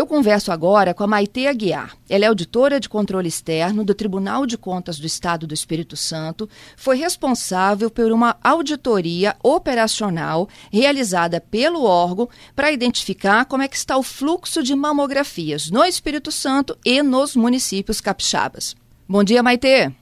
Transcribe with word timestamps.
Eu 0.00 0.06
converso 0.06 0.50
agora 0.50 0.94
com 0.94 1.04
a 1.04 1.06
Maite 1.06 1.46
Aguiar. 1.46 1.94
Ela 2.08 2.24
é 2.24 2.28
auditora 2.28 2.80
de 2.80 2.88
controle 2.88 3.28
externo 3.28 3.84
do 3.84 3.94
Tribunal 3.94 4.46
de 4.46 4.56
Contas 4.56 4.98
do 4.98 5.06
Estado 5.06 5.46
do 5.46 5.52
Espírito 5.52 5.94
Santo. 5.94 6.48
Foi 6.74 6.96
responsável 6.96 7.90
por 7.90 8.10
uma 8.10 8.34
auditoria 8.42 9.36
operacional 9.42 10.48
realizada 10.72 11.38
pelo 11.38 11.84
órgão 11.84 12.30
para 12.56 12.72
identificar 12.72 13.44
como 13.44 13.62
é 13.62 13.68
que 13.68 13.76
está 13.76 13.98
o 13.98 14.02
fluxo 14.02 14.62
de 14.62 14.74
mamografias 14.74 15.70
no 15.70 15.84
Espírito 15.84 16.32
Santo 16.32 16.78
e 16.82 17.02
nos 17.02 17.36
municípios 17.36 18.00
capixabas. 18.00 18.74
Bom 19.06 19.22
dia, 19.22 19.42
Maite. 19.42 19.92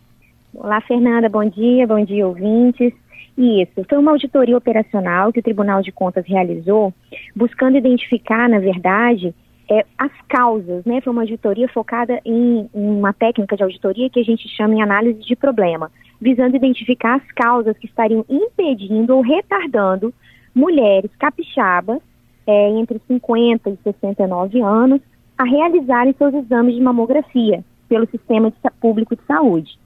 Olá, 0.55 0.80
Fernanda. 0.80 1.29
Bom 1.29 1.51
dia. 1.51 1.89
Bom 1.89 2.05
dia, 2.05 2.25
ouvintes. 2.25 2.93
Isso, 3.37 3.85
foi 3.89 3.99
uma 3.99 4.12
auditoria 4.12 4.57
operacional 4.57 5.33
que 5.33 5.41
o 5.41 5.43
Tribunal 5.43 5.83
de 5.83 5.91
Contas 5.91 6.25
realizou, 6.25 6.95
buscando 7.35 7.77
identificar, 7.77 8.49
na 8.49 8.61
verdade, 8.61 9.35
é, 9.71 9.85
as 9.98 10.12
causas, 10.29 10.85
né? 10.85 11.00
Foi 11.00 11.12
uma 11.12 11.23
auditoria 11.23 11.68
focada 11.68 12.21
em, 12.25 12.68
em, 12.75 12.89
uma 12.90 13.13
técnica 13.13 13.57
de 13.57 13.63
auditoria 13.63 14.08
que 14.08 14.21
a 14.21 14.25
gente 14.25 14.49
chama 14.49 14.75
em 14.75 14.82
análise 14.82 15.21
de 15.21 15.36
problema, 15.36 15.91
visando 16.21 16.57
identificar 16.57 17.17
as 17.17 17.32
causas 17.32 17.77
que 17.79 17.86
estariam 17.86 18.25
impedindo 18.29 19.14
ou 19.14 19.22
retardando 19.22 20.13
mulheres 20.54 21.11
capixabas 21.18 22.00
é, 22.46 22.71
entre 22.71 23.00
50 23.07 23.71
e 23.71 23.79
69 23.85 24.61
anos 24.61 25.00
a 25.36 25.44
realizarem 25.44 26.14
seus 26.16 26.35
exames 26.35 26.75
de 26.75 26.80
mamografia 26.80 27.63
pelo 27.89 28.08
sistema 28.11 28.50
de, 28.50 28.57
público 28.80 29.14
de 29.14 29.22
saúde. 29.27 29.79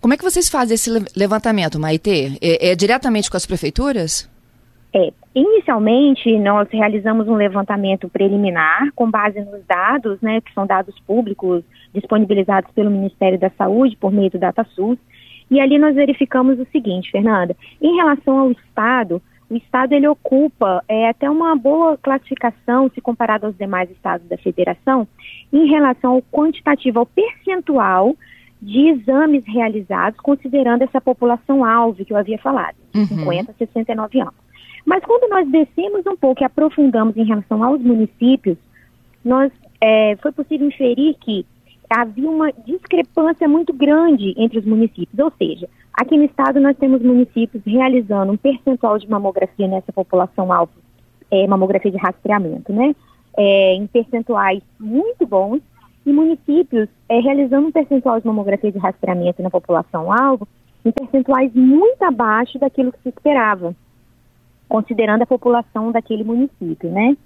Como 0.00 0.14
é 0.14 0.16
que 0.16 0.24
vocês 0.24 0.48
fazem 0.48 0.74
esse 0.74 0.90
levantamento, 1.16 1.78
Maite? 1.78 2.38
É, 2.40 2.70
é 2.70 2.74
diretamente 2.74 3.30
com 3.30 3.36
as 3.36 3.46
prefeituras? 3.46 4.28
É, 4.96 5.12
inicialmente 5.34 6.38
nós 6.38 6.66
realizamos 6.70 7.28
um 7.28 7.34
levantamento 7.34 8.08
preliminar 8.08 8.90
com 8.94 9.10
base 9.10 9.38
nos 9.40 9.62
dados, 9.66 10.18
né, 10.22 10.40
que 10.40 10.50
são 10.54 10.66
dados 10.66 10.98
públicos 11.00 11.62
disponibilizados 11.92 12.70
pelo 12.70 12.90
Ministério 12.90 13.38
da 13.38 13.50
Saúde 13.50 13.94
por 13.94 14.10
meio 14.10 14.30
do 14.30 14.38
DataSUS, 14.38 14.96
e 15.50 15.60
ali 15.60 15.78
nós 15.78 15.94
verificamos 15.94 16.58
o 16.58 16.66
seguinte, 16.72 17.10
Fernanda, 17.10 17.54
em 17.78 17.94
relação 17.96 18.38
ao 18.38 18.50
Estado, 18.52 19.20
o 19.50 19.56
Estado 19.56 19.92
ele 19.92 20.08
ocupa 20.08 20.82
é, 20.88 21.10
até 21.10 21.28
uma 21.28 21.54
boa 21.54 21.98
classificação 21.98 22.90
se 22.94 23.02
comparado 23.02 23.44
aos 23.44 23.56
demais 23.58 23.90
estados 23.90 24.26
da 24.26 24.38
federação 24.38 25.06
em 25.52 25.68
relação 25.68 26.12
ao 26.14 26.22
quantitativo, 26.22 27.00
ao 27.00 27.06
percentual 27.06 28.16
de 28.62 28.88
exames 28.88 29.44
realizados, 29.46 30.18
considerando 30.20 30.82
essa 30.82 31.02
população 31.02 31.62
alvo 31.62 32.02
que 32.02 32.14
eu 32.14 32.16
havia 32.16 32.38
falado, 32.38 32.76
uhum. 32.94 33.04
50 33.04 33.50
a 33.50 33.54
69 33.54 34.20
anos. 34.20 34.45
Mas 34.86 35.04
quando 35.04 35.28
nós 35.28 35.48
descemos 35.50 36.06
um 36.06 36.16
pouco 36.16 36.42
e 36.42 36.44
aprofundamos 36.44 37.16
em 37.16 37.24
relação 37.24 37.62
aos 37.62 37.82
municípios, 37.82 38.56
nós 39.24 39.50
é, 39.80 40.16
foi 40.22 40.30
possível 40.30 40.68
inferir 40.68 41.16
que 41.20 41.44
havia 41.90 42.30
uma 42.30 42.52
discrepância 42.64 43.48
muito 43.48 43.72
grande 43.72 44.32
entre 44.36 44.60
os 44.60 44.64
municípios, 44.64 45.18
ou 45.18 45.32
seja, 45.36 45.68
aqui 45.92 46.16
no 46.16 46.24
estado 46.24 46.60
nós 46.60 46.76
temos 46.76 47.02
municípios 47.02 47.62
realizando 47.66 48.32
um 48.32 48.36
percentual 48.36 48.98
de 48.98 49.08
mamografia 49.10 49.66
nessa 49.66 49.92
população 49.92 50.52
alvo, 50.52 50.72
é, 51.30 51.46
mamografia 51.48 51.90
de 51.90 51.98
rastreamento, 51.98 52.72
né? 52.72 52.94
É, 53.36 53.74
em 53.74 53.86
percentuais 53.88 54.62
muito 54.78 55.26
bons, 55.26 55.60
e 56.06 56.12
municípios 56.12 56.88
é, 57.08 57.18
realizando 57.18 57.66
um 57.66 57.72
percentual 57.72 58.20
de 58.20 58.26
mamografia 58.26 58.70
de 58.70 58.78
rastreamento 58.78 59.42
na 59.42 59.50
população 59.50 60.12
alvo 60.12 60.46
em 60.84 60.92
percentuais 60.92 61.52
muito 61.52 62.00
abaixo 62.04 62.60
daquilo 62.60 62.92
que 62.92 63.02
se 63.02 63.08
esperava 63.08 63.74
considerando 64.68 65.22
a 65.22 65.26
população 65.26 65.92
daquele 65.92 66.24
município, 66.24 66.90
né? 66.90 67.16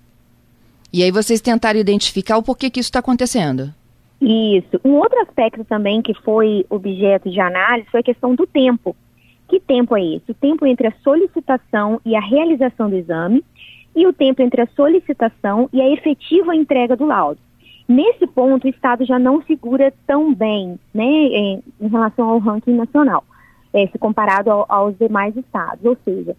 E 0.92 1.02
aí 1.02 1.10
vocês 1.10 1.40
tentaram 1.40 1.78
identificar 1.78 2.36
o 2.36 2.42
porquê 2.42 2.68
que 2.68 2.80
isso 2.80 2.88
está 2.88 2.98
acontecendo? 2.98 3.72
Isso. 4.20 4.78
Um 4.84 4.94
outro 4.96 5.18
aspecto 5.20 5.64
também 5.64 6.02
que 6.02 6.12
foi 6.12 6.66
objeto 6.68 7.30
de 7.30 7.40
análise 7.40 7.88
foi 7.90 8.00
a 8.00 8.04
questão 8.04 8.34
do 8.34 8.46
tempo. 8.46 8.94
Que 9.48 9.58
tempo 9.58 9.96
é 9.96 10.04
esse? 10.04 10.30
O 10.30 10.34
tempo 10.34 10.66
entre 10.66 10.88
a 10.88 10.92
solicitação 11.02 12.00
e 12.04 12.14
a 12.14 12.20
realização 12.20 12.90
do 12.90 12.96
exame 12.96 13.42
e 13.96 14.06
o 14.06 14.12
tempo 14.12 14.42
entre 14.42 14.60
a 14.60 14.68
solicitação 14.76 15.68
e 15.72 15.80
a 15.80 15.90
efetiva 15.90 16.54
entrega 16.54 16.96
do 16.96 17.06
laudo. 17.06 17.40
Nesse 17.88 18.26
ponto, 18.26 18.66
o 18.66 18.70
Estado 18.70 19.04
já 19.04 19.18
não 19.18 19.40
figura 19.40 19.92
tão 20.06 20.32
bem 20.32 20.78
né, 20.94 21.04
em, 21.04 21.64
em 21.80 21.88
relação 21.88 22.28
ao 22.28 22.38
ranking 22.38 22.74
nacional, 22.74 23.24
é, 23.72 23.88
se 23.88 23.98
comparado 23.98 24.48
ao, 24.48 24.64
aos 24.68 24.96
demais 24.96 25.36
estados. 25.36 25.84
Ou 25.84 25.96
seja, 26.04 26.36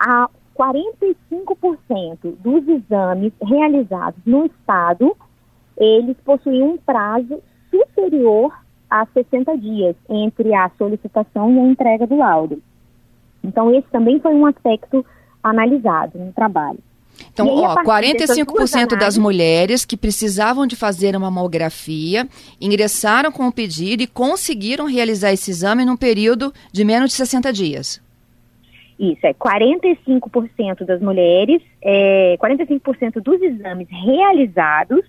a 0.00 0.28
45% 0.58 2.34
dos 2.40 2.68
exames 2.68 3.32
realizados 3.40 4.20
no 4.26 4.46
estado, 4.46 5.16
eles 5.76 6.16
possuem 6.24 6.62
um 6.62 6.76
prazo 6.76 7.40
superior 7.70 8.52
a 8.90 9.06
60 9.06 9.56
dias 9.58 9.94
entre 10.08 10.52
a 10.54 10.70
solicitação 10.76 11.52
e 11.52 11.58
a 11.60 11.62
entrega 11.62 12.06
do 12.06 12.16
laudo. 12.16 12.60
Então, 13.44 13.72
esse 13.72 13.86
também 13.88 14.18
foi 14.18 14.34
um 14.34 14.46
aspecto 14.46 15.04
analisado 15.42 16.18
no 16.18 16.32
trabalho. 16.32 16.80
Então, 17.32 17.46
aí, 17.46 17.64
ó, 17.64 17.82
45% 17.82 18.96
das 18.98 19.18
mulheres 19.18 19.84
que 19.84 19.96
precisavam 19.96 20.66
de 20.66 20.76
fazer 20.76 21.16
uma 21.16 21.30
mamografia 21.30 22.28
ingressaram 22.60 23.30
com 23.30 23.46
o 23.46 23.52
pedido 23.52 24.02
e 24.02 24.06
conseguiram 24.06 24.86
realizar 24.86 25.32
esse 25.32 25.50
exame 25.50 25.84
num 25.84 25.96
período 25.96 26.52
de 26.72 26.84
menos 26.84 27.10
de 27.10 27.16
60 27.16 27.52
dias. 27.52 28.00
Isso, 28.98 29.24
é 29.26 29.32
45% 29.32 30.84
das 30.84 31.00
mulheres, 31.00 31.62
é, 31.80 32.36
45% 32.40 33.20
dos 33.22 33.40
exames 33.40 33.86
realizados, 33.88 35.04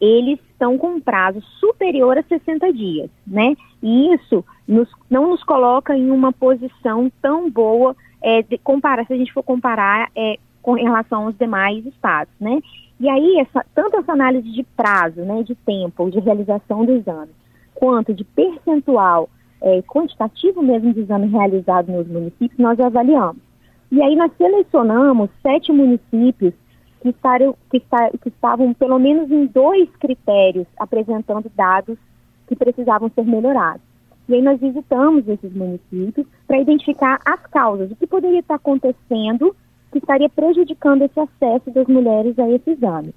eles 0.00 0.38
estão 0.50 0.78
com 0.78 1.00
prazo 1.00 1.40
superior 1.58 2.16
a 2.16 2.22
60 2.22 2.72
dias, 2.72 3.10
né? 3.26 3.56
E 3.82 4.14
isso 4.14 4.44
nos, 4.68 4.88
não 5.10 5.30
nos 5.30 5.42
coloca 5.42 5.96
em 5.96 6.10
uma 6.10 6.32
posição 6.32 7.10
tão 7.20 7.50
boa 7.50 7.96
é, 8.22 8.42
de 8.42 8.56
comparar, 8.58 9.04
se 9.06 9.12
a 9.12 9.16
gente 9.16 9.32
for 9.32 9.42
comparar 9.42 10.10
é, 10.14 10.38
com 10.62 10.74
relação 10.74 11.26
aos 11.26 11.36
demais 11.36 11.84
estados, 11.86 12.32
né? 12.40 12.60
E 13.00 13.08
aí, 13.08 13.38
essa, 13.38 13.66
tanto 13.74 13.96
essa 13.96 14.12
análise 14.12 14.50
de 14.50 14.62
prazo, 14.62 15.22
né, 15.22 15.42
de 15.42 15.54
tempo, 15.56 16.08
de 16.10 16.20
realização 16.20 16.84
do 16.84 16.92
exame, 16.92 17.32
quanto 17.74 18.14
de 18.14 18.22
percentual 18.24 19.28
é, 19.62 19.82
quantitativo 19.82 20.62
mesmo 20.62 20.92
de 20.92 21.00
exame 21.00 21.26
realizado 21.28 21.90
nos 21.90 22.06
municípios, 22.06 22.58
nós 22.58 22.78
avaliamos. 22.80 23.42
E 23.90 24.02
aí 24.02 24.16
nós 24.16 24.32
selecionamos 24.36 25.30
sete 25.42 25.72
municípios 25.72 26.52
que, 27.00 27.10
estaram, 27.10 27.54
que, 27.70 27.76
está, 27.76 28.10
que 28.10 28.28
estavam 28.28 28.72
pelo 28.74 28.98
menos 28.98 29.30
em 29.30 29.46
dois 29.46 29.88
critérios 30.00 30.66
apresentando 30.78 31.50
dados 31.54 31.98
que 32.46 32.56
precisavam 32.56 33.10
ser 33.14 33.24
melhorados. 33.24 33.82
E 34.28 34.34
aí 34.34 34.42
nós 34.42 34.58
visitamos 34.58 35.28
esses 35.28 35.52
municípios 35.52 36.26
para 36.46 36.58
identificar 36.58 37.20
as 37.24 37.40
causas, 37.46 37.90
o 37.90 37.96
que 37.96 38.06
poderia 38.06 38.40
estar 38.40 38.54
acontecendo 38.54 39.54
que 39.92 39.98
estaria 39.98 40.28
prejudicando 40.28 41.02
esse 41.02 41.20
acesso 41.20 41.70
das 41.70 41.86
mulheres 41.86 42.38
a 42.38 42.50
esse 42.50 42.70
exame. 42.70 43.14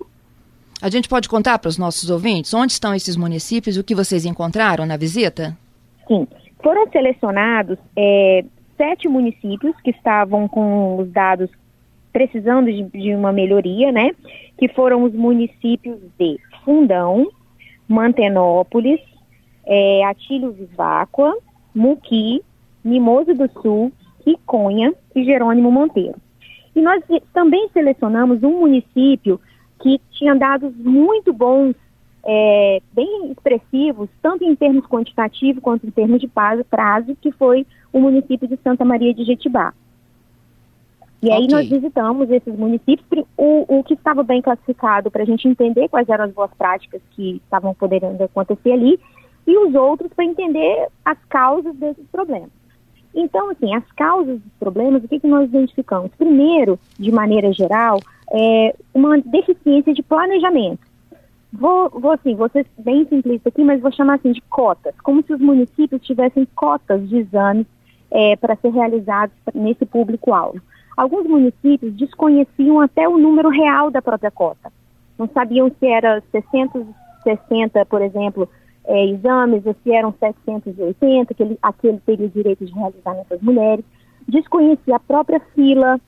A 0.80 0.90
gente 0.90 1.10
pode 1.10 1.28
contar 1.28 1.58
para 1.58 1.70
os 1.70 1.78
nossos 1.78 2.10
ouvintes 2.10 2.54
onde 2.54 2.74
estão 2.74 2.94
esses 2.94 3.16
municípios 3.16 3.76
e 3.76 3.80
o 3.80 3.84
que 3.84 3.96
vocês 3.96 4.26
encontraram 4.26 4.86
na 4.86 4.96
visita? 4.96 5.58
Sim, 6.08 6.28
foram 6.64 6.90
selecionados 6.90 7.78
é, 7.96 8.44
sete 8.78 9.08
municípios 9.08 9.76
que 9.82 9.92
estavam 9.92 10.48
com 10.48 10.98
os 10.98 11.12
dados 11.12 11.50
precisando 12.14 12.72
de, 12.72 12.84
de 12.84 13.14
uma 13.14 13.32
melhoria, 13.32 13.92
né? 13.92 14.12
Que 14.58 14.68
foram 14.70 15.04
os 15.04 15.14
municípios 15.14 16.00
de 16.18 16.40
Fundão, 16.64 17.30
Mantenópolis, 17.88 19.00
é, 19.66 20.04
Atílio 20.06 20.52
Viváqua, 20.52 21.38
Muqui, 21.76 22.42
Mimoso 22.84 23.34
do 23.34 23.50
Sul, 23.62 23.92
Iconha 24.26 24.94
e 25.16 25.24
Jerônimo 25.24 25.72
Monteiro. 25.72 26.16
E 26.76 26.82
nós 26.82 27.04
também 27.34 27.70
selecionamos 27.74 28.44
um 28.44 28.60
município 28.60 29.40
que 29.82 30.00
tinha 30.12 30.36
dados 30.36 30.76
muito 30.78 31.34
bons 31.34 31.76
é, 32.30 32.82
bem 32.92 33.32
expressivos, 33.32 34.10
tanto 34.22 34.44
em 34.44 34.54
termos 34.54 34.86
quantitativos 34.86 35.64
quanto 35.64 35.88
em 35.88 35.92
termos 35.92 36.20
de 36.20 36.28
prazo, 36.28 37.16
que 37.22 37.32
foi 37.32 37.66
o 37.94 38.02
município 38.02 38.48
de 38.48 38.58
Santa 38.58 38.84
Maria 38.84 39.14
de 39.14 39.24
Jetibá. 39.24 39.74
E 41.24 41.32
aí 41.32 41.46
okay. 41.46 41.56
nós 41.56 41.70
visitamos 41.70 42.30
esses 42.30 42.54
municípios, 42.56 43.26
o, 43.38 43.80
o 43.80 43.84
que 43.84 43.94
estava 43.94 44.24
bem 44.24 44.42
classificado 44.42 45.10
para 45.10 45.24
a 45.24 45.26
gente 45.26 45.48
entender 45.48 45.88
quais 45.88 46.08
eram 46.10 46.26
as 46.26 46.34
boas 46.34 46.52
práticas 46.56 47.02
que 47.12 47.42
estavam 47.44 47.74
podendo 47.74 48.22
acontecer 48.22 48.74
ali, 48.74 49.00
e 49.48 49.58
os 49.58 49.74
outros 49.74 50.12
para 50.14 50.26
entender 50.26 50.90
as 51.06 51.18
causas 51.30 51.74
desses 51.78 52.06
problemas. 52.12 52.50
Então, 53.16 53.50
assim, 53.50 53.74
as 53.74 53.90
causas 53.94 54.40
dos 54.40 54.54
problemas, 54.60 55.04
o 55.04 55.08
que, 55.08 55.20
que 55.20 55.28
nós 55.28 55.46
identificamos? 55.46 56.12
Primeiro, 56.18 56.78
de 57.00 57.12
maneira 57.12 57.52
geral, 57.54 58.00
é 58.32 58.76
uma 58.94 59.18
deficiência 59.18 59.94
de 59.94 60.04
planejamento. 60.04 60.87
Vou, 61.52 61.90
vou 61.90 62.12
assim, 62.12 62.36
vou 62.36 62.50
ser 62.50 62.66
bem 62.78 63.08
simplista 63.08 63.50
aqui, 63.50 63.64
mas 63.64 63.82
vou 63.82 63.92
chamar 63.92 64.16
assim 64.16 64.32
de 64.32 64.42
cotas, 64.42 64.94
como 65.02 65.24
se 65.24 65.34
os 65.34 65.40
municípios 65.40 66.02
tivessem 66.02 66.46
cotas 66.56 67.08
de 67.08 67.18
exames 67.18 67.66
é, 68.12 68.36
para 68.36 68.56
ser 68.58 68.70
realizados 68.70 69.36
nesse 69.54 69.86
público-alvo. 69.86 70.62
Alguns 70.96 71.28
municípios 71.28 71.94
desconheciam 71.94 72.82
até 72.82 73.08
o 73.08 73.18
número 73.18 73.50
real 73.50 73.92
da 73.92 74.02
própria 74.02 74.32
cota. 74.32 74.72
não 75.18 75.30
sabiam 75.30 75.72
se 75.80 75.86
era 75.86 76.22
660, 76.32 77.86
por 77.86 78.02
exemplo, 78.02 78.50
é, 78.86 79.06
exames, 79.06 79.66
ou 79.66 79.76
se 79.84 79.92
eram 79.92 80.14
780, 80.20 81.34
que 81.34 81.44
ele, 81.44 81.58
aquele 81.62 82.00
teria 82.00 82.28
direito 82.28 82.66
de 82.66 82.74
realizar 82.74 83.14
nessas 83.14 83.42
mulheres. 83.42 83.86
Desconhecia 84.28 84.96
a 84.96 85.00
própria 85.00 85.40
fila, 85.54 86.00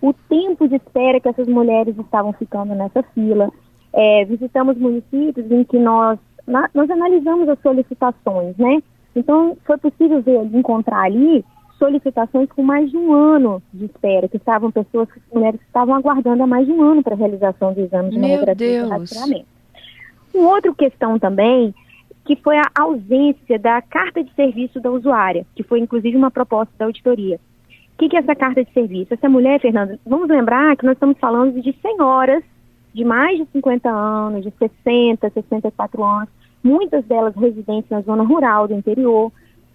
o 0.00 0.12
tempo 0.12 0.68
de 0.68 0.76
espera 0.76 1.20
que 1.20 1.28
essas 1.28 1.48
mulheres 1.48 1.98
estavam 1.98 2.32
ficando 2.32 2.74
nessa 2.74 3.02
fila. 3.14 3.50
É, 3.92 4.24
visitamos 4.24 4.76
municípios 4.76 5.50
em 5.50 5.64
que 5.64 5.78
nós, 5.78 6.18
na, 6.46 6.70
nós 6.74 6.88
analisamos 6.90 7.48
as 7.48 7.58
solicitações, 7.60 8.56
né? 8.56 8.82
Então, 9.14 9.56
foi 9.64 9.76
possível 9.78 10.22
ver, 10.22 10.44
encontrar 10.54 11.02
ali 11.02 11.44
solicitações 11.78 12.48
com 12.50 12.62
mais 12.62 12.90
de 12.90 12.96
um 12.96 13.12
ano 13.12 13.62
de 13.72 13.86
espera, 13.86 14.28
que 14.28 14.36
estavam 14.36 14.70
pessoas, 14.70 15.08
mulheres 15.32 15.58
que 15.58 15.66
estavam 15.66 15.94
aguardando 15.94 16.42
há 16.42 16.46
mais 16.46 16.66
de 16.66 16.72
um 16.72 16.82
ano 16.82 17.02
para 17.02 17.14
a 17.14 17.18
realização 17.18 17.72
de 17.72 17.80
exames 17.80 18.12
de 18.12 18.18
mamografia 18.18 18.66
e 18.66 18.88
rastreamento. 18.88 19.46
Uma 20.34 20.50
outra 20.50 20.74
questão 20.74 21.18
também, 21.18 21.74
que 22.24 22.36
foi 22.36 22.58
a 22.58 22.70
ausência 22.78 23.58
da 23.58 23.80
carta 23.80 24.22
de 24.22 24.32
serviço 24.34 24.78
da 24.78 24.90
usuária, 24.90 25.44
que 25.56 25.62
foi 25.62 25.80
inclusive 25.80 26.16
uma 26.16 26.30
proposta 26.30 26.72
da 26.78 26.84
auditoria. 26.84 27.40
O 27.94 27.98
que, 27.98 28.10
que 28.10 28.16
é 28.16 28.20
essa 28.20 28.34
carta 28.34 28.62
de 28.62 28.72
serviço? 28.72 29.12
Essa 29.12 29.28
mulher, 29.28 29.60
Fernanda, 29.60 29.98
vamos 30.06 30.28
lembrar 30.28 30.76
que 30.76 30.84
nós 30.84 30.94
estamos 30.94 31.18
falando 31.18 31.60
de 31.60 31.74
senhoras 31.82 32.44
de 32.94 33.04
mais 33.04 33.38
de 33.38 33.46
50 33.52 33.88
anos, 33.88 34.44
de 34.44 34.52
60, 34.58 35.30
64 35.30 36.04
anos, 36.04 36.28
muitas 36.62 37.04
delas 37.04 37.34
residentes 37.34 37.90
na 37.90 38.00
zona 38.00 38.22
rural 38.22 38.68
do 38.68 38.74
interior, 38.74 39.32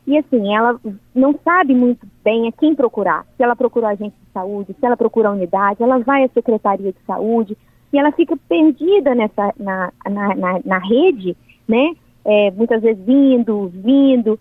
e 0.08 0.18
assim, 0.18 0.56
ela 0.56 0.80
não 1.14 1.38
sabe 1.44 1.74
muito 1.74 2.06
bem 2.24 2.48
a 2.48 2.52
quem 2.52 2.76
procurar. 2.76 3.26
Se 3.36 3.44
ela 3.44 3.56
procura 3.56 3.88
a 3.88 3.92
agente 3.92 4.16
de 4.16 4.32
saúde, 4.32 4.76
se 4.80 4.86
ela 4.86 4.96
procura 4.96 5.30
a 5.30 5.32
unidade, 5.32 5.82
ela 5.82 5.98
vai 6.00 6.24
à 6.24 6.30
secretaria 6.30 6.92
de 6.92 7.00
saúde 7.08 7.58
e 7.92 7.98
ela 7.98 8.12
fica 8.12 8.38
perdida 8.48 9.16
nessa, 9.16 9.54
na, 9.58 9.92
na, 10.08 10.36
na, 10.36 10.60
na 10.64 10.78
rede, 10.78 11.36
né? 11.68 11.96
É, 12.24 12.52
muitas 12.52 12.82
vezes 12.82 13.04
vindo, 13.04 13.72
vindo, 13.74 14.40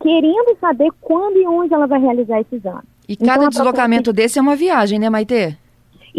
querendo 0.00 0.56
saber 0.60 0.90
quando 1.00 1.36
e 1.36 1.46
onde 1.46 1.72
ela 1.72 1.86
vai 1.86 2.00
realizar 2.00 2.40
esse 2.40 2.56
exame. 2.56 2.82
E 3.08 3.14
então, 3.14 3.26
cada 3.26 3.48
deslocamento 3.48 4.12
desse 4.12 4.38
é 4.38 4.42
uma 4.42 4.56
viagem, 4.56 4.98
né, 4.98 5.08
Maite? 5.08 5.56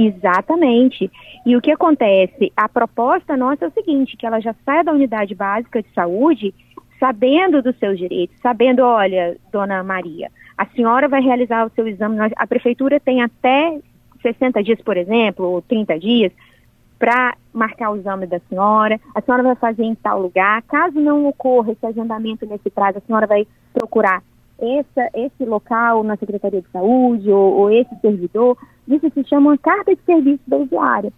Exatamente. 0.01 1.11
E 1.45 1.57
o 1.57 1.61
que 1.61 1.71
acontece? 1.71 2.53
A 2.55 2.69
proposta 2.69 3.35
nossa 3.35 3.65
é 3.65 3.67
o 3.67 3.73
seguinte, 3.73 4.15
que 4.15 4.25
ela 4.25 4.39
já 4.39 4.55
saia 4.63 4.81
da 4.81 4.93
unidade 4.93 5.35
básica 5.35 5.83
de 5.83 5.89
saúde 5.93 6.55
sabendo 6.97 7.61
dos 7.61 7.77
seus 7.77 7.97
direitos, 7.97 8.37
sabendo, 8.41 8.81
olha, 8.81 9.35
dona 9.51 9.83
Maria, 9.83 10.31
a 10.57 10.65
senhora 10.67 11.07
vai 11.07 11.21
realizar 11.21 11.65
o 11.65 11.71
seu 11.71 11.87
exame, 11.87 12.17
a 12.35 12.47
prefeitura 12.47 12.99
tem 12.99 13.21
até 13.21 13.77
60 14.21 14.63
dias, 14.63 14.81
por 14.81 14.95
exemplo, 14.95 15.45
ou 15.45 15.61
30 15.61 15.99
dias, 15.99 16.31
para 16.97 17.35
marcar 17.53 17.91
o 17.91 17.97
exame 17.97 18.25
da 18.25 18.39
senhora, 18.49 18.99
a 19.15 19.21
senhora 19.21 19.43
vai 19.43 19.55
fazer 19.55 19.83
em 19.83 19.95
tal 19.95 20.21
lugar, 20.21 20.61
caso 20.63 20.99
não 20.99 21.25
ocorra 21.25 21.71
esse 21.71 21.85
agendamento 21.85 22.45
nesse 22.45 22.69
prazo, 22.69 22.97
a 22.97 23.01
senhora 23.01 23.27
vai 23.27 23.47
procurar 23.73 24.21
essa, 24.59 25.09
esse 25.13 25.45
local 25.45 26.03
na 26.03 26.17
Secretaria 26.17 26.61
de 26.61 26.69
Saúde 26.69 27.29
ou, 27.31 27.53
ou 27.53 27.71
esse 27.71 27.95
servidor, 28.01 28.57
isso 28.87 29.09
se 29.11 29.23
chama 29.25 29.57
carta 29.57 29.95
de 29.95 30.01
serviço 30.03 30.41
da 30.47 30.57
usuária, 30.57 31.11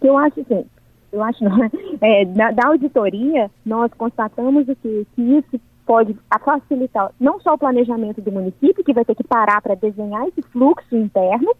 que 0.00 0.08
eu 0.08 0.16
acho 0.16 0.40
assim, 0.40 0.64
eu 1.12 1.22
acho 1.22 1.42
não, 1.44 1.58
é, 2.00 2.24
da, 2.24 2.50
da, 2.50 2.68
auditoria, 2.68 3.50
nós 3.64 3.92
constatamos 3.94 4.68
o 4.68 4.76
que, 4.76 5.06
que 5.14 5.22
isso 5.22 5.60
pode 5.86 6.14
facilitar 6.44 7.10
não 7.18 7.40
só 7.40 7.54
o 7.54 7.58
planejamento 7.58 8.20
do 8.20 8.30
município, 8.30 8.84
que 8.84 8.92
vai 8.92 9.04
ter 9.04 9.14
que 9.14 9.24
parar 9.24 9.62
para 9.62 9.74
desenhar 9.74 10.26
esse 10.28 10.42
fluxo 10.42 10.94
interno, 10.94 11.54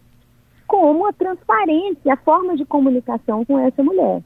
como 0.67 1.07
a 1.07 1.13
transparência, 1.13 2.13
a 2.13 2.17
forma 2.17 2.55
de 2.55 2.63
comunicação 2.63 3.43
com 3.43 3.57
essa 3.57 3.81
mulher. 3.81 4.21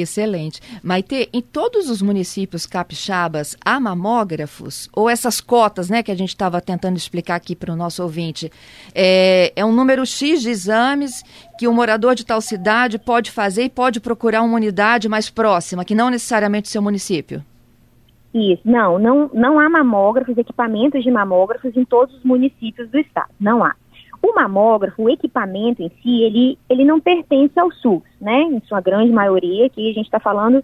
Excelente. 0.00 0.60
Maite, 0.82 1.28
em 1.32 1.40
todos 1.40 1.90
os 1.90 2.02
municípios 2.02 2.66
capixabas 2.66 3.56
há 3.64 3.78
mamógrafos? 3.78 4.88
Ou 4.92 5.08
essas 5.08 5.40
cotas, 5.40 5.88
né, 5.88 6.02
que 6.02 6.10
a 6.10 6.14
gente 6.14 6.30
estava 6.30 6.60
tentando 6.60 6.96
explicar 6.96 7.36
aqui 7.36 7.54
para 7.54 7.72
o 7.72 7.76
nosso 7.76 8.02
ouvinte? 8.02 8.50
É, 8.94 9.52
é 9.54 9.64
um 9.64 9.72
número 9.72 10.04
X 10.04 10.42
de 10.42 10.50
exames 10.50 11.22
que 11.58 11.66
o 11.66 11.72
morador 11.72 12.14
de 12.14 12.24
tal 12.24 12.40
cidade 12.40 12.98
pode 12.98 13.30
fazer 13.30 13.64
e 13.64 13.70
pode 13.70 14.00
procurar 14.00 14.42
uma 14.42 14.54
unidade 14.54 15.08
mais 15.08 15.28
próxima, 15.28 15.84
que 15.84 15.94
não 15.94 16.10
necessariamente 16.10 16.68
seu 16.68 16.80
município? 16.82 17.42
Isso, 18.32 18.62
não, 18.64 18.98
não, 18.98 19.30
não 19.32 19.58
há 19.58 19.68
mamógrafos, 19.68 20.36
equipamentos 20.36 21.02
de 21.02 21.10
mamógrafos 21.10 21.76
em 21.76 21.84
todos 21.84 22.14
os 22.14 22.22
municípios 22.22 22.88
do 22.90 22.98
estado, 22.98 23.30
não 23.40 23.64
há. 23.64 23.74
O 24.22 24.34
mamógrafo, 24.34 25.02
o 25.02 25.10
equipamento 25.10 25.82
em 25.82 25.90
si, 26.02 26.22
ele, 26.22 26.58
ele 26.68 26.84
não 26.84 27.00
pertence 27.00 27.58
ao 27.58 27.70
SUS, 27.70 28.02
né? 28.20 28.42
Em 28.42 28.60
sua 28.62 28.80
grande 28.80 29.12
maioria, 29.12 29.66
aqui 29.66 29.90
a 29.90 29.94
gente 29.94 30.06
está 30.06 30.18
falando 30.18 30.62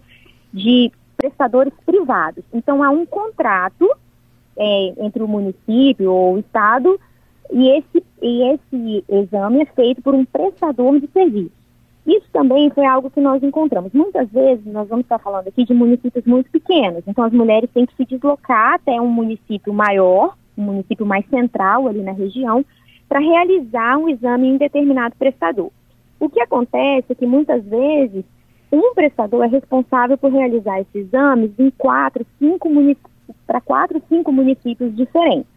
de 0.53 0.91
prestadores 1.17 1.73
privados. 1.85 2.43
Então, 2.53 2.83
há 2.83 2.89
um 2.89 3.05
contrato 3.05 3.89
é, 4.57 4.93
entre 4.97 5.23
o 5.23 5.27
município 5.27 6.11
ou 6.11 6.35
o 6.35 6.39
estado 6.39 6.99
e 7.51 7.69
esse, 7.69 8.03
e 8.21 8.43
esse 8.53 9.03
exame 9.09 9.61
é 9.61 9.65
feito 9.65 10.01
por 10.01 10.13
um 10.13 10.25
prestador 10.25 10.99
de 10.99 11.07
serviço. 11.07 11.51
Isso 12.05 12.27
também 12.31 12.69
foi 12.69 12.85
algo 12.85 13.09
que 13.09 13.19
nós 13.19 13.41
encontramos. 13.41 13.91
Muitas 13.93 14.29
vezes 14.29 14.65
nós 14.65 14.87
vamos 14.87 15.05
estar 15.05 15.19
falando 15.19 15.47
aqui 15.47 15.65
de 15.65 15.73
municípios 15.73 16.25
muito 16.25 16.49
pequenos, 16.51 17.03
então 17.07 17.23
as 17.23 17.33
mulheres 17.33 17.69
têm 17.73 17.85
que 17.85 17.95
se 17.95 18.05
deslocar 18.05 18.75
até 18.75 19.01
um 19.01 19.07
município 19.07 19.73
maior, 19.73 20.35
um 20.57 20.63
município 20.63 21.05
mais 21.05 21.27
central 21.29 21.87
ali 21.87 22.01
na 22.01 22.11
região, 22.11 22.63
para 23.07 23.19
realizar 23.19 23.97
um 23.97 24.09
exame 24.09 24.47
em 24.47 24.57
determinado 24.57 25.15
prestador. 25.17 25.71
O 26.19 26.29
que 26.29 26.41
acontece 26.41 27.11
é 27.11 27.15
que 27.15 27.25
muitas 27.25 27.63
vezes 27.63 28.23
um 28.71 28.93
prestador 28.93 29.43
é 29.45 29.47
responsável 29.47 30.17
por 30.17 30.31
realizar 30.31 30.81
esses 30.81 31.07
exames 31.07 31.51
em 31.57 31.69
quatro, 31.71 32.25
cinco 32.39 32.69
para 33.45 33.61
quatro, 33.61 34.01
cinco 34.09 34.31
municípios 34.31 34.95
diferentes. 34.95 35.47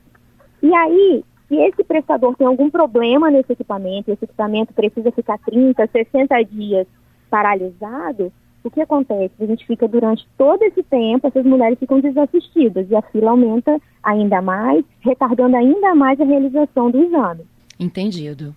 E 0.63 0.75
aí, 0.75 1.25
se 1.49 1.57
esse 1.57 1.83
prestador 1.85 2.37
tem 2.37 2.47
algum 2.47 2.71
problema 2.71 3.31
nesse 3.31 3.53
equipamento, 3.53 4.11
esse 4.11 4.25
equipamento 4.25 4.75
precisa 4.75 5.11
ficar 5.11 5.39
30, 5.39 5.87
60 5.87 6.45
dias 6.45 6.87
paralisado, 7.31 8.33
o 8.65 8.71
que 8.71 8.81
acontece? 8.81 9.33
A 9.41 9.47
gente 9.47 9.67
fica 9.67 9.87
durante 9.87 10.27
todo 10.37 10.63
esse 10.63 10.83
tempo, 10.83 11.27
essas 11.27 11.45
mulheres 11.45 11.79
ficam 11.79 12.01
desassistidas 12.01 12.91
e 12.91 12.97
a 12.97 13.03
fila 13.03 13.31
aumenta 13.31 13.81
ainda 14.03 14.43
mais, 14.43 14.85
retardando 15.01 15.57
ainda 15.57 15.95
mais 15.95 16.21
a 16.21 16.25
realização 16.25 16.91
do 16.91 17.03
exame. 17.03 17.43
Entendido. 17.79 18.55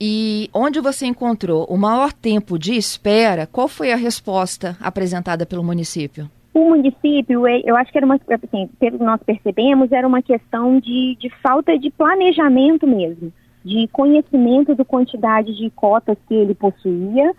E 0.00 0.48
onde 0.52 0.80
você 0.80 1.06
encontrou 1.06 1.64
o 1.64 1.76
maior 1.76 2.12
tempo 2.12 2.58
de 2.58 2.74
espera, 2.74 3.46
qual 3.46 3.68
foi 3.68 3.92
a 3.92 3.96
resposta 3.96 4.76
apresentada 4.80 5.46
pelo 5.46 5.62
município? 5.62 6.28
O 6.54 6.70
município, 6.70 7.46
eu 7.46 7.76
acho 7.76 7.90
que 7.90 7.98
era 7.98 8.04
uma, 8.04 8.16
assim, 8.16 8.68
pelo 8.78 8.98
que 8.98 9.04
nós 9.04 9.22
percebemos, 9.22 9.90
era 9.90 10.06
uma 10.06 10.20
questão 10.20 10.78
de, 10.78 11.16
de 11.18 11.30
falta 11.42 11.78
de 11.78 11.90
planejamento 11.90 12.86
mesmo, 12.86 13.32
de 13.64 13.88
conhecimento 13.88 14.74
da 14.74 14.84
quantidade 14.84 15.56
de 15.56 15.70
cotas 15.70 16.18
que 16.28 16.34
ele 16.34 16.54
possuía, 16.54 17.32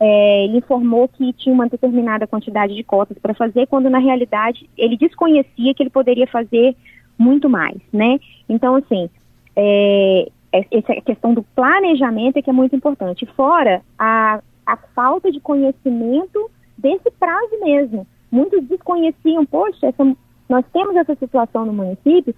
é, 0.00 0.44
ele 0.44 0.56
informou 0.56 1.06
que 1.06 1.30
tinha 1.34 1.54
uma 1.54 1.68
determinada 1.68 2.26
quantidade 2.26 2.74
de 2.74 2.82
cotas 2.82 3.18
para 3.18 3.34
fazer, 3.34 3.66
quando 3.66 3.90
na 3.90 3.98
realidade 3.98 4.68
ele 4.76 4.96
desconhecia 4.96 5.74
que 5.74 5.82
ele 5.82 5.90
poderia 5.90 6.26
fazer 6.26 6.74
muito 7.18 7.50
mais, 7.50 7.76
né? 7.92 8.18
Então, 8.48 8.76
assim, 8.76 9.10
é, 9.54 10.26
é 10.50 10.66
essa 10.72 10.94
questão 11.02 11.34
do 11.34 11.42
planejamento 11.54 12.38
é 12.38 12.42
que 12.42 12.48
é 12.48 12.52
muito 12.52 12.74
importante. 12.74 13.26
Fora 13.36 13.82
a, 13.98 14.40
a 14.66 14.76
falta 14.94 15.30
de 15.30 15.38
conhecimento 15.38 16.50
desse 16.78 17.10
prazo 17.20 17.60
mesmo. 17.60 18.06
Muitos 18.32 18.64
desconheciam, 18.64 19.44
poxa, 19.44 19.88
essa, 19.88 20.16
nós 20.48 20.64
temos 20.72 20.96
essa 20.96 21.14
situação 21.14 21.66
no 21.66 21.74
município. 21.74 22.34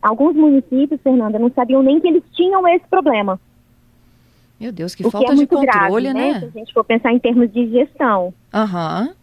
Alguns 0.00 0.34
municípios, 0.34 1.00
Fernanda, 1.02 1.38
não 1.38 1.50
sabiam 1.50 1.82
nem 1.82 2.00
que 2.00 2.08
eles 2.08 2.24
tinham 2.32 2.66
esse 2.68 2.86
problema. 2.88 3.38
Meu 4.62 4.70
Deus, 4.70 4.94
que 4.94 5.04
o 5.04 5.10
falta 5.10 5.26
que 5.26 5.32
é 5.32 5.36
de 5.42 5.46
controle, 5.48 6.04
grave, 6.04 6.12
né? 6.12 6.32
né? 6.34 6.40
Se 6.40 6.46
a 6.46 6.60
gente 6.60 6.72
for 6.72 6.84
pensar 6.84 7.12
em 7.12 7.18
termos 7.18 7.52
de 7.52 7.68
gestão. 7.68 8.32
Aham. 8.54 9.08
Uhum. 9.08 9.14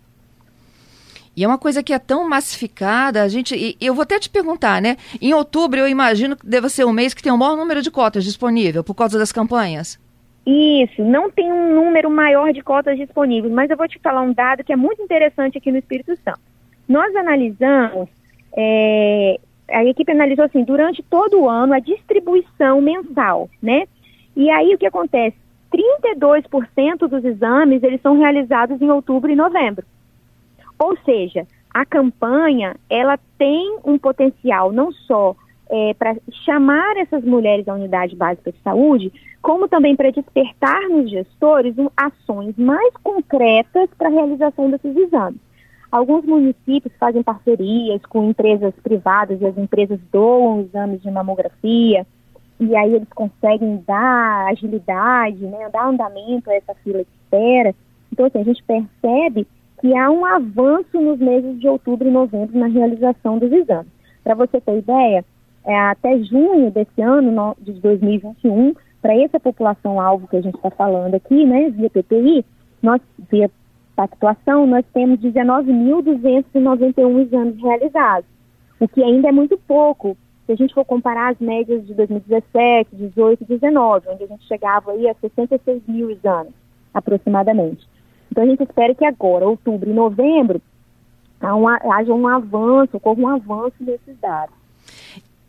E 1.38 1.44
é 1.46 1.48
uma 1.48 1.58
coisa 1.58 1.82
que 1.82 1.94
é 1.94 2.00
tão 2.00 2.28
massificada, 2.28 3.24
a 3.24 3.30
gente. 3.30 3.56
E 3.56 3.78
eu 3.80 3.96
vou 3.96 4.04
até 4.04 4.20
te 4.20 4.30
perguntar, 4.30 4.82
né? 4.82 4.98
Em 5.22 5.34
outubro, 5.34 5.80
eu 5.80 5.88
imagino 5.88 6.36
que 6.36 6.46
deva 6.46 6.68
ser 6.68 6.84
um 6.84 6.92
mês 6.92 7.14
que 7.14 7.24
tem 7.24 7.32
o 7.32 7.38
maior 7.38 7.56
número 7.56 7.82
de 7.82 7.90
cotas 7.90 8.26
disponível 8.26 8.84
por 8.84 8.94
causa 8.94 9.18
das 9.18 9.32
campanhas. 9.32 9.98
Isso, 10.46 11.02
não 11.06 11.32
tem 11.32 11.50
um 11.50 11.74
número 11.74 12.10
maior 12.10 12.52
de 12.52 12.62
cotas 12.62 12.98
disponíveis, 12.98 13.54
mas 13.54 13.70
eu 13.70 13.78
vou 13.78 13.88
te 13.88 13.98
falar 14.00 14.22
um 14.22 14.34
dado 14.34 14.66
que 14.66 14.74
é 14.74 14.76
muito 14.76 15.02
interessante 15.02 15.58
aqui 15.58 15.72
no 15.72 15.78
Espírito 15.78 16.14
Santo. 16.18 16.42
Nós 16.86 17.16
analisamos, 17.16 18.10
é, 18.58 19.40
a 19.70 19.86
equipe 19.86 20.12
analisou 20.12 20.44
assim, 20.44 20.66
durante 20.66 21.02
todo 21.04 21.40
o 21.40 21.50
ano 21.50 21.74
a 21.74 21.80
distribuição 21.80 22.82
mensal, 22.82 23.50
né? 23.62 23.86
E 24.40 24.50
aí 24.50 24.74
o 24.74 24.78
que 24.78 24.86
acontece? 24.86 25.36
32% 25.70 27.10
dos 27.10 27.26
exames 27.26 27.84
eles 27.84 28.02
são 28.02 28.18
realizados 28.18 28.82
em 28.82 28.90
outubro 28.90 29.30
e 29.30 29.36
novembro. 29.36 29.86
Ou 30.80 30.98
seja, 31.04 31.46
a 31.74 31.86
campanha 31.86 32.78
ela 32.90 33.20
tem 33.38 33.80
um 33.84 33.98
potencial 33.98 34.72
não 34.72 34.94
só 34.94 35.36
é, 35.70 35.94
para 35.94 36.16
chamar 36.46 36.96
essas 36.96 37.22
mulheres 37.26 37.68
à 37.68 37.74
unidade 37.74 38.16
básica 38.16 38.54
de 38.54 38.58
saúde, 38.62 39.12
como 39.42 39.68
também 39.68 39.94
para 39.94 40.10
despertar 40.10 40.88
nos 40.88 41.12
gestores 41.12 41.78
um, 41.78 41.90
ações 41.98 42.56
mais 42.56 42.94
concretas 43.04 43.90
para 43.98 44.08
a 44.08 44.12
realização 44.12 44.72
desses 44.72 44.96
exames. 44.96 45.42
Alguns 45.92 46.24
municípios 46.24 46.94
fazem 46.98 47.22
parcerias 47.22 48.02
com 48.06 48.30
empresas 48.30 48.74
privadas 48.82 49.42
e 49.42 49.46
as 49.46 49.58
empresas 49.58 50.00
doam 50.14 50.62
exames 50.62 51.02
de 51.02 51.12
mamografia, 51.12 52.08
e 52.60 52.76
aí 52.76 52.94
eles 52.94 53.08
conseguem 53.16 53.82
dar 53.88 54.50
agilidade, 54.50 55.46
né, 55.46 55.70
dar 55.72 55.88
andamento 55.88 56.50
a 56.50 56.56
essa 56.56 56.76
fila 56.84 57.00
de 57.00 57.08
espera. 57.24 57.74
Então, 58.12 58.26
assim, 58.26 58.40
a 58.40 58.44
gente 58.44 58.62
percebe 58.64 59.48
que 59.80 59.96
há 59.96 60.12
um 60.12 60.26
avanço 60.26 61.00
nos 61.00 61.20
meses 61.20 61.58
de 61.60 61.70
outubro 61.70 62.06
e 62.08 62.12
novembro 62.12 62.60
na 62.60 62.68
realização 62.68 63.38
dos 63.38 63.50
exames. 63.52 63.92
Para 64.24 64.34
você 64.36 64.60
ter 64.60 64.78
ideia, 64.78 65.24
é, 65.66 65.80
até 65.80 66.20
junho 66.24 66.70
desse 66.70 67.02
ano, 67.02 67.32
no, 67.32 67.56
de 67.62 67.72
2021, 67.80 68.74
para 69.02 69.16
essa 69.16 69.40
população-alvo 69.40 70.28
que 70.28 70.36
a 70.36 70.42
gente 70.42 70.56
está 70.56 70.70
falando 70.70 71.16
aqui, 71.16 71.46
né, 71.46 71.70
via 71.70 71.90
PPI, 71.90 72.44
nós, 72.82 73.02
via 73.32 73.50
pactuação, 73.96 74.68
nós 74.68 74.84
temos 74.94 75.18
19.291 75.20 77.22
exames 77.22 77.62
realizados, 77.62 78.30
o 78.80 78.88
que 78.88 79.02
ainda 79.02 79.30
é 79.30 79.32
muito 79.32 79.58
pouco 79.68 80.16
se 80.50 80.54
a 80.54 80.56
gente 80.56 80.74
for 80.74 80.84
comparar 80.84 81.32
as 81.32 81.40
médias 81.40 81.86
de 81.86 81.94
2017, 81.94 82.96
18 82.96 83.44
e 83.44 83.46
19, 83.46 84.10
onde 84.10 84.24
a 84.24 84.28
gente 84.28 84.48
chegava 84.48 84.92
aí 84.92 85.08
a 85.08 85.14
66 85.14 85.84
mil 85.88 86.10
exames, 86.10 86.54
aproximadamente. 86.92 87.88
Então 88.32 88.44
a 88.44 88.48
gente 88.48 88.64
espera 88.64 88.96
que 88.96 89.06
agora, 89.06 89.48
outubro 89.48 89.88
e 89.88 89.94
novembro, 89.94 90.60
haja 91.40 92.12
um 92.12 92.28
avanço, 92.28 92.98
ocorra 92.98 93.22
um 93.22 93.28
avanço 93.28 93.76
desses 93.80 94.18
dados. 94.20 94.56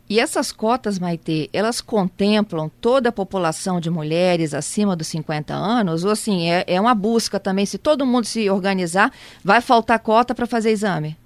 E 0.07 0.19
essas 0.19 0.51
cotas, 0.51 0.99
Maite, 0.99 1.49
elas 1.51 1.81
contemplam 1.81 2.69
toda 2.79 3.09
a 3.09 3.13
população 3.13 3.79
de 3.79 3.89
mulheres 3.89 4.53
acima 4.53 4.95
dos 4.95 5.07
50 5.07 5.51
anos? 5.51 6.03
Ou 6.05 6.11
assim, 6.11 6.47
é, 6.47 6.63
é 6.67 6.79
uma 6.79 6.93
busca 6.93 7.39
também, 7.39 7.65
se 7.65 7.79
todo 7.79 8.05
mundo 8.05 8.25
se 8.25 8.47
organizar, 8.51 9.11
vai 9.43 9.61
faltar 9.61 9.97
cota 9.97 10.35
para 10.35 10.45
fazer 10.45 10.69
exame? 10.69 11.17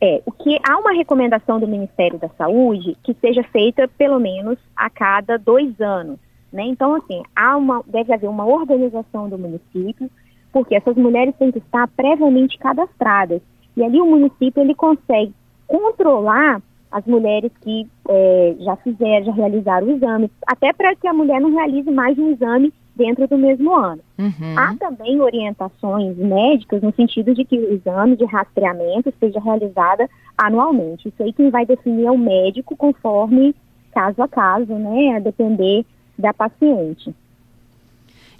É, 0.00 0.22
o 0.26 0.32
que 0.32 0.58
há 0.62 0.78
uma 0.78 0.92
recomendação 0.92 1.58
do 1.58 1.66
Ministério 1.66 2.18
da 2.18 2.28
Saúde 2.36 2.96
que 3.02 3.14
seja 3.14 3.42
feita 3.44 3.88
pelo 3.96 4.20
menos 4.20 4.58
a 4.76 4.90
cada 4.90 5.38
dois 5.38 5.80
anos. 5.80 6.18
Né? 6.52 6.64
Então, 6.66 6.94
assim, 6.94 7.22
há 7.34 7.56
uma, 7.56 7.82
deve 7.86 8.12
haver 8.12 8.28
uma 8.28 8.46
organização 8.46 9.28
do 9.28 9.38
município, 9.38 10.10
porque 10.52 10.74
essas 10.74 10.96
mulheres 10.96 11.34
têm 11.38 11.50
que 11.50 11.58
estar 11.58 11.88
previamente 11.88 12.58
cadastradas. 12.58 13.40
E 13.76 13.82
ali 13.82 14.00
o 14.00 14.06
município 14.06 14.62
ele 14.62 14.74
consegue 14.74 15.34
controlar 15.66 16.62
as 16.90 17.04
mulheres 17.04 17.50
que 17.60 17.86
é, 18.08 18.56
já 18.60 18.76
fizeram, 18.76 19.26
já 19.26 19.32
realizaram 19.32 19.86
o 19.86 19.96
exame, 19.96 20.30
até 20.46 20.72
para 20.72 20.94
que 20.94 21.06
a 21.06 21.12
mulher 21.12 21.40
não 21.40 21.50
realize 21.50 21.90
mais 21.90 22.18
um 22.18 22.30
exame 22.30 22.72
dentro 22.96 23.28
do 23.28 23.36
mesmo 23.36 23.74
ano. 23.74 24.00
Uhum. 24.18 24.58
Há 24.58 24.74
também 24.76 25.20
orientações 25.20 26.16
médicas 26.16 26.82
no 26.82 26.92
sentido 26.94 27.34
de 27.34 27.44
que 27.44 27.58
o 27.58 27.74
exame 27.74 28.16
de 28.16 28.24
rastreamento 28.24 29.12
seja 29.20 29.38
realizado 29.38 30.08
anualmente. 30.36 31.08
Isso 31.08 31.22
aí 31.22 31.32
quem 31.32 31.50
vai 31.50 31.66
definir 31.66 32.06
é 32.06 32.10
o 32.10 32.18
médico 32.18 32.76
conforme 32.76 33.54
caso 33.92 34.22
a 34.22 34.28
caso, 34.28 34.74
né, 34.74 35.16
a 35.16 35.18
depender 35.18 35.84
da 36.18 36.32
paciente. 36.32 37.14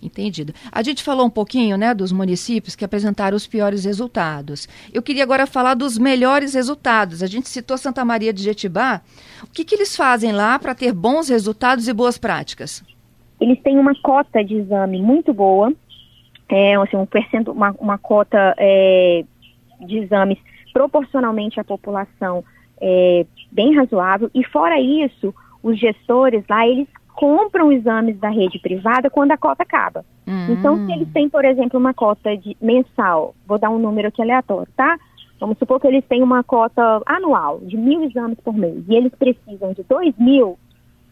Entendido. 0.03 0.55
A 0.71 0.83
gente 0.83 1.03
falou 1.03 1.27
um 1.27 1.31
pouquinho, 1.31 1.77
né, 1.77 1.95
dos 1.95 2.13
municípios 2.13 2.77
que 2.77 2.85
apresentaram 2.85 3.37
os 3.37 3.47
piores 3.47 3.85
resultados. 3.85 4.69
Eu 4.93 5.03
queria 5.03 5.23
agora 5.23 5.47
falar 5.47 5.75
dos 5.75 5.97
melhores 5.97 6.55
resultados. 6.55 7.23
A 7.23 7.27
gente 7.27 7.49
citou 7.49 7.79
Santa 7.79 8.05
Maria 8.05 8.33
de 8.33 8.43
Jetibá. 8.43 9.01
O 9.43 9.47
que, 9.47 9.65
que 9.65 9.75
eles 9.75 9.97
fazem 9.97 10.33
lá 10.33 10.59
para 10.59 10.75
ter 10.75 10.93
bons 10.93 11.29
resultados 11.29 11.89
e 11.89 11.93
boas 11.93 12.19
práticas? 12.19 12.83
Eles 13.41 13.61
têm 13.63 13.79
uma 13.79 13.95
cota 13.95 14.43
de 14.45 14.55
exame 14.55 15.01
muito 15.01 15.33
boa, 15.33 15.73
é, 16.49 16.75
assim, 16.77 16.97
um 16.97 17.07
percento, 17.07 17.53
uma, 17.53 17.75
uma 17.79 17.99
cota 17.99 18.55
é, 18.57 19.25
de 19.81 19.99
exames 19.99 20.39
proporcionalmente 20.73 21.59
à 21.59 21.65
população 21.65 22.45
é, 22.81 23.27
bem 23.51 23.75
razoável, 23.75 24.31
e 24.35 24.45
fora 24.45 24.81
isso, 24.81 25.35
os 25.63 25.79
gestores 25.79 26.45
lá, 26.49 26.67
eles 26.67 26.89
compram 27.15 27.73
exames 27.73 28.19
da 28.19 28.29
rede 28.29 28.59
privada 28.59 29.09
quando 29.09 29.33
a 29.33 29.39
cota 29.39 29.63
acaba. 29.63 30.05
Uhum. 30.27 30.53
Então, 30.53 30.87
se 30.87 30.93
eles 30.93 31.09
têm, 31.13 31.29
por 31.29 31.45
exemplo, 31.45 31.81
uma 31.81 31.95
cota 31.95 32.37
de 32.37 32.57
mensal, 32.61 33.35
vou 33.47 33.59
dar 33.59 33.71
um 33.71 33.79
número 33.79 34.09
aqui 34.09 34.21
aleatório, 34.21 34.71
tá? 34.77 34.99
Vamos 35.41 35.59
supor 35.59 35.81
que 35.81 35.87
eles 35.87 36.05
têm 36.07 36.23
uma 36.23 36.43
cota 36.43 37.03
anual 37.07 37.61
de 37.61 37.77
mil 37.77 38.03
exames 38.05 38.39
por 38.41 38.55
mês 38.55 38.85
e 38.89 38.95
eles 38.95 39.13
precisam 39.15 39.73
de 39.73 39.83
dois 39.83 40.15
mil, 40.19 40.59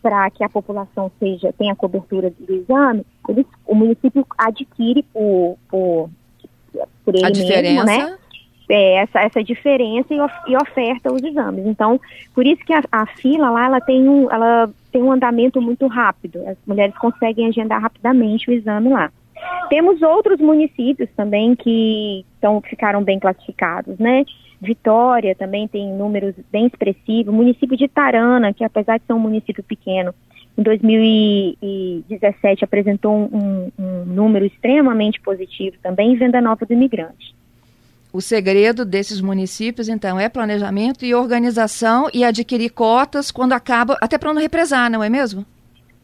para 0.05 0.29
que 0.29 0.45
a 0.45 0.51
população 0.51 1.11
seja 1.19 1.51
tenha 1.55 1.75
cobertura 1.75 2.31
do 2.39 2.55
exame, 2.55 3.07
eles, 3.27 3.47
o 3.67 3.75
município 3.75 4.27
adquire 4.37 5.03
por, 5.05 5.57
por, 5.67 6.11
por 7.03 7.15
ele 7.15 7.25
a 7.25 7.31
mesmo, 7.31 7.43
diferença? 7.43 7.85
né? 7.85 8.19
É, 8.69 8.97
essa, 8.97 9.21
essa 9.21 9.43
diferença 9.43 10.13
e, 10.13 10.21
of, 10.21 10.35
e, 10.47 10.55
oferta 10.57 11.11
os 11.11 11.23
exames. 11.23 11.67
Então, 11.67 11.99
por 12.35 12.47
isso 12.47 12.63
que 12.67 12.73
a, 12.75 12.83
a, 12.93 13.07
fila 13.07 13.51
lá 13.51 13.65
ela 13.65 13.81
tem, 13.81 14.07
um, 14.07 14.31
ela 14.31 14.71
tem 14.93 15.03
um 15.03 15.11
andamento 15.11 15.61
muito 15.61 15.87
rápido. 15.87 16.47
As 16.47 16.59
mulheres 16.67 16.97
conseguem 16.99 17.49
agendar 17.49 17.81
rapidamente 17.81 18.51
o 18.51 18.53
exame 18.53 18.91
lá. 18.91 19.11
Temos 19.71 20.03
outros 20.03 20.39
municípios 20.39 21.09
também 21.17 21.55
que 21.55 22.27
então, 22.39 22.61
ficaram 22.61 23.03
bem 23.03 23.19
classificados, 23.19 23.99
né? 23.99 24.25
Vitória 24.65 25.35
também 25.35 25.69
tem 25.69 25.93
números 25.93 26.35
bem 26.51 26.67
expressivos. 26.67 27.33
O 27.33 27.37
município 27.37 27.77
de 27.77 27.87
Tarana, 27.87 28.53
que 28.53 28.65
apesar 28.65 28.99
de 28.99 29.05
ser 29.07 29.13
um 29.13 29.19
município 29.19 29.63
pequeno, 29.63 30.13
em 30.57 30.63
2017 30.63 32.65
apresentou 32.65 33.13
um, 33.13 33.71
um 33.79 34.05
número 34.05 34.45
extremamente 34.45 35.21
positivo 35.21 35.77
também, 35.83 36.17
venda 36.17 36.41
nova 36.41 36.65
do 36.65 36.73
imigrante. 36.73 37.35
O 38.13 38.21
segredo 38.21 38.85
desses 38.85 39.21
municípios, 39.21 39.89
então, 39.89 40.21
é 40.21 40.29
planejamento 40.29 41.05
e 41.05 41.15
organização 41.15 42.09
e 42.15 42.25
adquirir 42.25 42.71
cotas 42.71 43.33
quando 43.33 43.55
acaba, 43.55 43.99
até 44.01 44.17
para 44.17 44.33
não 44.33 44.41
represar, 44.41 44.89
não 44.89 45.03
é 45.03 45.11
mesmo? 45.11 45.45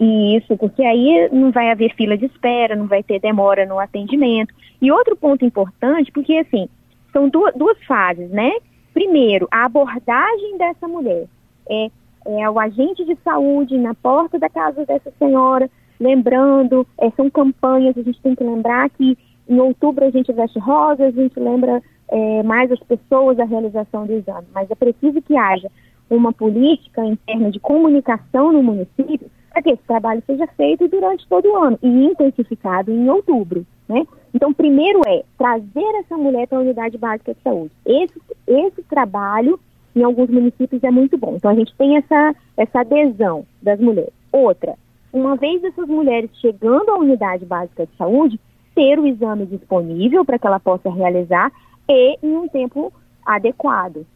Isso, 0.01 0.57
porque 0.57 0.83
aí 0.83 1.29
não 1.31 1.53
vai 1.53 1.71
haver 1.71 1.95
fila 1.95 2.17
de 2.17 2.27
espera, 2.27 2.75
não 2.75 2.87
vai 2.87 3.03
ter 3.03 3.21
demora 3.21 3.65
no 3.65 3.79
atendimento. 3.79 4.53
E 4.83 4.91
outro 4.91 5.15
ponto 5.15 5.45
importante, 5.45 6.11
porque 6.11 6.39
assim, 6.39 6.69
são 7.13 7.29
duas, 7.29 7.55
duas 7.55 7.79
fases, 7.85 8.31
né? 8.31 8.53
Primeiro, 8.93 9.47
a 9.51 9.65
abordagem 9.65 10.59
dessa 10.59 10.89
mulher. 10.89 11.27
É, 11.69 11.91
é 12.27 12.51
o 12.51 12.59
agente 12.59 13.05
de 13.05 13.17
saúde 13.25 13.79
na 13.79 13.95
porta 13.95 14.39
da 14.39 14.49
casa 14.49 14.85
dessa 14.85 15.13
senhora, 15.19 15.71
lembrando, 15.99 16.87
é, 16.99 17.11
são 17.11 17.31
campanhas, 17.31 17.97
a 17.97 18.03
gente 18.03 18.21
tem 18.21 18.35
que 18.35 18.45
lembrar 18.45 18.91
que 18.91 19.17
em 19.49 19.61
outubro 19.61 20.05
a 20.05 20.11
gente 20.11 20.33
veste 20.33 20.59
rosa, 20.59 21.07
a 21.07 21.11
gente 21.11 21.39
lembra 21.39 21.83
é, 22.09 22.43
mais 22.43 22.71
as 22.71 22.81
pessoas 22.81 23.39
a 23.39 23.45
realização 23.45 24.07
do 24.07 24.13
exame, 24.13 24.47
mas 24.55 24.71
é 24.71 24.75
preciso 24.75 25.23
que 25.23 25.37
haja 25.37 25.71
uma 26.09 26.33
política 26.33 27.05
interna 27.05 27.51
de 27.51 27.61
comunicação 27.61 28.53
no 28.53 28.63
município 28.63 29.31
para 29.51 29.63
que 29.63 29.71
esse 29.71 29.83
trabalho 29.83 30.23
seja 30.27 30.47
feito 30.57 30.89
durante 30.89 31.27
todo 31.29 31.49
o 31.49 31.57
ano 31.57 31.79
e 31.83 31.89
intensificado 31.89 32.91
em 32.91 33.09
outubro. 33.09 33.67
Né? 33.89 34.07
Então, 34.35 34.53
primeiro 34.53 35.01
é 35.07 35.23
trazer 35.37 35.95
essa 35.99 36.17
mulher 36.17 36.47
para 36.47 36.59
a 36.59 36.61
unidade 36.61 36.97
básica 36.97 37.35
de 37.35 37.41
saúde. 37.43 37.73
Esse, 37.85 38.21
esse 38.47 38.83
trabalho, 38.85 39.59
em 39.95 40.03
alguns 40.03 40.31
municípios, 40.31 40.83
é 40.85 40.91
muito 40.91 41.19
bom. 41.19 41.35
Então, 41.37 41.51
a 41.51 41.55
gente 41.55 41.75
tem 41.77 41.97
essa, 41.97 42.35
essa 42.57 42.81
adesão 42.81 43.45
das 43.61 43.81
mulheres. 43.81 44.13
Outra, 44.33 44.77
uma 45.13 45.37
vez 45.37 45.63
essas 45.65 45.89
mulheres 45.89 46.31
chegando 46.41 46.91
à 46.91 46.99
unidade 46.99 47.45
básica 47.45 47.87
de 47.87 47.97
saúde, 47.97 48.39
ter 48.75 48.99
o 48.99 49.07
exame 49.07 49.47
disponível 49.47 50.25
para 50.25 50.39
que 50.39 50.47
ela 50.47 50.61
possa 50.61 50.89
realizar 50.91 51.51
e 51.89 52.17
em 52.23 52.37
um 52.37 52.49
tempo 52.49 52.93
adequado. 53.27 54.07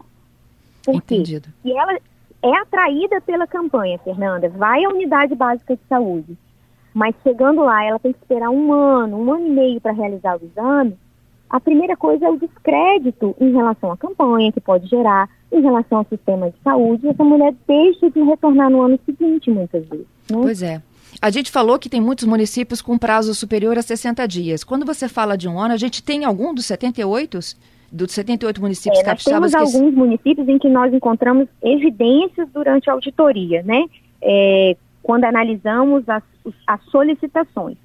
Por 0.84 0.94
Entendido. 0.94 1.48
E 1.64 1.72
ela 1.72 1.98
é 2.40 2.56
atraída 2.58 3.20
pela 3.20 3.46
campanha, 3.46 3.98
Fernanda, 3.98 4.48
vai 4.48 4.84
à 4.84 4.88
unidade 4.88 5.34
básica 5.34 5.74
de 5.74 5.82
saúde 5.88 6.36
mas 6.94 7.14
chegando 7.24 7.62
lá, 7.62 7.84
ela 7.84 7.98
tem 7.98 8.12
que 8.12 8.20
esperar 8.20 8.50
um 8.50 8.72
ano, 8.72 9.18
um 9.18 9.32
ano 9.32 9.46
e 9.48 9.50
meio 9.50 9.80
para 9.80 9.92
realizar 9.92 10.38
o 10.38 10.44
exame. 10.44 10.96
A 11.50 11.58
primeira 11.58 11.96
coisa 11.96 12.26
é 12.26 12.30
o 12.30 12.38
descrédito 12.38 13.34
em 13.40 13.52
relação 13.52 13.90
à 13.90 13.96
campanha 13.96 14.52
que 14.52 14.60
pode 14.60 14.86
gerar, 14.88 15.28
em 15.52 15.60
relação 15.60 15.98
ao 15.98 16.06
sistema 16.06 16.50
de 16.50 16.56
saúde. 16.62 17.06
E 17.06 17.10
essa 17.10 17.24
mulher 17.24 17.52
deixa 17.66 18.08
de 18.10 18.22
retornar 18.22 18.70
no 18.70 18.82
ano 18.82 18.98
seguinte, 19.04 19.50
muitas 19.50 19.84
vezes. 19.86 20.06
Né? 20.30 20.38
Pois 20.40 20.62
é. 20.62 20.80
A 21.20 21.30
gente 21.30 21.50
falou 21.50 21.78
que 21.78 21.88
tem 21.88 22.00
muitos 22.00 22.24
municípios 22.24 22.80
com 22.80 22.98
prazo 22.98 23.34
superior 23.34 23.76
a 23.78 23.82
60 23.82 24.26
dias. 24.26 24.64
Quando 24.64 24.86
você 24.86 25.08
fala 25.08 25.36
de 25.36 25.48
um 25.48 25.58
ano, 25.58 25.74
a 25.74 25.76
gente 25.76 26.02
tem 26.02 26.24
algum 26.24 26.54
dos 26.54 26.66
78? 26.66 27.38
Dos 27.92 28.12
78 28.12 28.60
municípios 28.60 29.00
é, 29.00 29.04
capixabas? 29.04 29.52
Temos 29.52 29.72
que... 29.72 29.76
alguns 29.76 29.94
municípios 29.94 30.48
em 30.48 30.58
que 30.58 30.68
nós 30.68 30.92
encontramos 30.92 31.48
evidências 31.62 32.48
durante 32.52 32.90
a 32.90 32.92
auditoria, 32.94 33.62
né? 33.62 33.84
É, 34.20 34.76
quando 35.02 35.24
analisamos 35.24 36.08
as, 36.08 36.22
as 36.66 36.82
solicitações. 36.84 37.76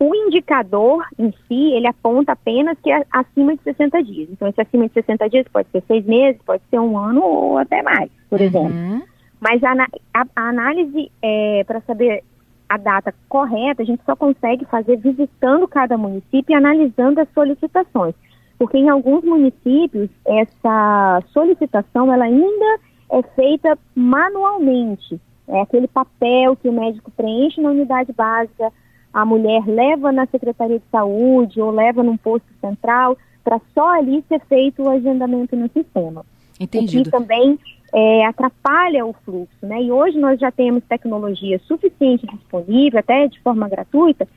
O 0.00 0.14
indicador 0.14 1.04
em 1.18 1.32
si, 1.46 1.72
ele 1.72 1.88
aponta 1.88 2.32
apenas 2.32 2.78
que 2.80 2.90
é 2.90 3.04
acima 3.10 3.56
de 3.56 3.62
60 3.64 4.02
dias. 4.04 4.28
Então, 4.30 4.46
esse 4.46 4.60
acima 4.60 4.86
de 4.86 4.94
60 4.94 5.28
dias 5.28 5.46
pode 5.52 5.68
ser 5.70 5.82
seis 5.88 6.04
meses, 6.06 6.40
pode 6.46 6.62
ser 6.70 6.78
um 6.78 6.96
ano 6.96 7.20
ou 7.20 7.58
até 7.58 7.82
mais, 7.82 8.08
por 8.30 8.38
uhum. 8.40 8.46
exemplo. 8.46 9.08
Mas 9.40 9.62
a, 9.64 9.72
a, 10.14 10.24
a 10.36 10.48
análise 10.48 11.10
é, 11.20 11.64
para 11.64 11.80
saber 11.80 12.22
a 12.68 12.76
data 12.76 13.14
correta, 13.28 13.82
a 13.82 13.84
gente 13.84 14.02
só 14.04 14.14
consegue 14.14 14.64
fazer 14.66 14.96
visitando 14.98 15.66
cada 15.66 15.96
município 15.96 16.52
e 16.52 16.54
analisando 16.54 17.20
as 17.20 17.28
solicitações. 17.32 18.14
Porque 18.58 18.76
em 18.76 18.88
alguns 18.88 19.24
municípios, 19.24 20.10
essa 20.26 21.22
solicitação 21.32 22.12
ela 22.12 22.24
ainda 22.24 22.80
é 23.10 23.22
feita 23.34 23.78
manualmente. 23.94 25.20
É 25.48 25.60
aquele 25.60 25.88
papel 25.88 26.56
que 26.56 26.68
o 26.68 26.72
médico 26.72 27.10
preenche 27.10 27.60
na 27.60 27.70
unidade 27.70 28.12
básica, 28.12 28.70
a 29.12 29.24
mulher 29.24 29.66
leva 29.66 30.12
na 30.12 30.26
Secretaria 30.26 30.78
de 30.78 30.84
Saúde 30.90 31.60
ou 31.60 31.70
leva 31.70 32.02
num 32.02 32.16
posto 32.16 32.46
central, 32.60 33.16
para 33.42 33.60
só 33.74 33.98
ali 33.98 34.22
ser 34.28 34.40
feito 34.46 34.82
o 34.82 34.90
agendamento 34.90 35.56
no 35.56 35.68
sistema. 35.70 36.24
Entendido. 36.60 37.08
E 37.08 37.10
também 37.10 37.58
é, 37.94 38.26
atrapalha 38.26 39.06
o 39.06 39.14
fluxo, 39.24 39.56
né? 39.62 39.82
E 39.82 39.90
hoje 39.90 40.18
nós 40.18 40.38
já 40.38 40.50
temos 40.50 40.84
tecnologia 40.84 41.58
suficiente 41.60 42.26
disponível, 42.26 43.00
até 43.00 43.26
de 43.26 43.40
forma 43.40 43.68
gratuita, 43.68 44.28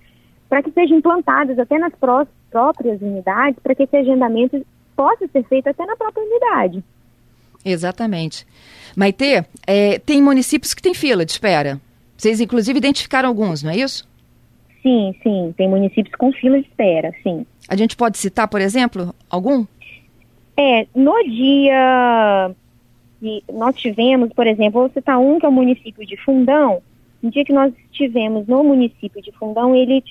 para 0.48 0.64
que 0.64 0.72
sejam 0.72 0.98
implantadas 0.98 1.60
até 1.60 1.78
nas 1.78 1.94
pró 1.96 2.26
próprias 2.50 3.02
unidades, 3.02 3.60
para 3.62 3.74
que 3.74 3.84
esse 3.84 3.96
agendamento 3.96 4.66
possa 4.96 5.28
ser 5.28 5.44
feito 5.44 5.68
até 5.68 5.86
na 5.86 5.96
própria 5.96 6.24
unidade. 6.24 6.84
Exatamente. 7.64 8.46
Maite, 8.96 9.44
é, 9.66 10.00
tem 10.00 10.22
municípios 10.22 10.74
que 10.74 10.82
têm 10.82 10.94
fila 10.94 11.26
de 11.26 11.32
espera. 11.32 11.80
Vocês, 12.18 12.40
inclusive, 12.40 12.78
identificaram 12.78 13.30
alguns, 13.30 13.64
não 13.64 13.72
é 13.72 13.78
isso? 13.78 14.08
Sim, 14.82 15.16
sim. 15.22 15.54
Tem 15.58 15.70
municípios 15.70 16.16
com 16.16 16.32
fila 16.32 16.60
de 16.60 16.68
espera, 16.68 17.14
sim. 17.24 17.46
A 17.68 17.76
gente 17.76 17.96
pode 17.96 18.18
citar, 18.18 18.48
por 18.48 18.62
exemplo, 18.62 19.14
algum? 19.30 19.66
É, 20.58 20.86
no 20.96 21.14
dia 21.24 22.52
que 23.20 23.44
nós 23.54 23.76
tivemos, 23.76 24.34
por 24.34 24.48
exemplo, 24.48 24.82
vou 24.82 24.90
citar 24.90 25.20
um 25.20 25.40
que 25.40 25.46
é 25.46 25.50
o 25.50 25.52
município 25.52 26.06
de 26.06 26.18
Fundão. 26.18 26.82
No 27.22 27.30
dia 27.30 27.46
que 27.46 27.54
nós 27.54 27.72
estivemos 27.92 28.48
no 28.48 28.64
município 28.64 29.22
de 29.22 29.32
Fundão, 29.34 29.76
ele, 29.76 30.04